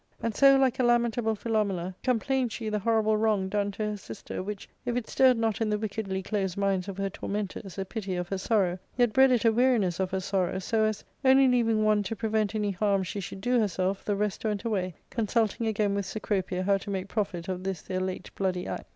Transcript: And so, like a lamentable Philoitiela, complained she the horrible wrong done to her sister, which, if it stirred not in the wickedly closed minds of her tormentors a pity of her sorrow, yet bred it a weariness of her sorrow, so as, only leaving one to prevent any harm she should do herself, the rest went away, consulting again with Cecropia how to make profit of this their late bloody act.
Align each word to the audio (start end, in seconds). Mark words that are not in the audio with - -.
And 0.19 0.33
so, 0.33 0.57
like 0.57 0.79
a 0.79 0.83
lamentable 0.83 1.35
Philoitiela, 1.35 1.93
complained 2.01 2.51
she 2.51 2.69
the 2.69 2.79
horrible 2.79 3.17
wrong 3.17 3.49
done 3.49 3.69
to 3.73 3.83
her 3.91 3.97
sister, 3.97 4.41
which, 4.41 4.67
if 4.83 4.95
it 4.97 5.07
stirred 5.07 5.37
not 5.37 5.61
in 5.61 5.69
the 5.69 5.77
wickedly 5.77 6.23
closed 6.23 6.57
minds 6.57 6.87
of 6.87 6.97
her 6.97 7.07
tormentors 7.07 7.77
a 7.77 7.85
pity 7.85 8.15
of 8.15 8.27
her 8.29 8.39
sorrow, 8.39 8.79
yet 8.97 9.13
bred 9.13 9.29
it 9.29 9.45
a 9.45 9.51
weariness 9.51 9.99
of 9.99 10.09
her 10.09 10.19
sorrow, 10.19 10.57
so 10.57 10.85
as, 10.85 11.03
only 11.23 11.47
leaving 11.47 11.83
one 11.85 12.01
to 12.01 12.15
prevent 12.15 12.55
any 12.55 12.71
harm 12.71 13.03
she 13.03 13.19
should 13.19 13.41
do 13.41 13.59
herself, 13.59 14.03
the 14.03 14.15
rest 14.15 14.43
went 14.43 14.63
away, 14.63 14.95
consulting 15.11 15.67
again 15.67 15.93
with 15.93 16.07
Cecropia 16.07 16.63
how 16.63 16.77
to 16.79 16.89
make 16.89 17.07
profit 17.07 17.47
of 17.47 17.63
this 17.63 17.83
their 17.83 17.99
late 17.99 18.31
bloody 18.33 18.65
act. 18.65 18.87